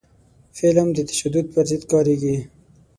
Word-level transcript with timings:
قلم 0.57 0.87
د 0.95 0.99
تشدد 1.09 1.45
پر 1.53 1.63
ضد 1.69 1.83
کارېږي 1.91 2.35